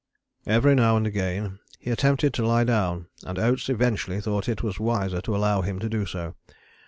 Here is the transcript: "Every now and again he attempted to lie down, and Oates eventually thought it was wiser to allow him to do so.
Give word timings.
"Every 0.47 0.73
now 0.73 0.97
and 0.97 1.05
again 1.05 1.59
he 1.77 1.91
attempted 1.91 2.33
to 2.33 2.47
lie 2.47 2.63
down, 2.63 3.05
and 3.23 3.37
Oates 3.37 3.69
eventually 3.69 4.19
thought 4.19 4.49
it 4.49 4.63
was 4.63 4.79
wiser 4.79 5.21
to 5.21 5.35
allow 5.35 5.61
him 5.61 5.77
to 5.77 5.87
do 5.89 6.07
so. 6.07 6.33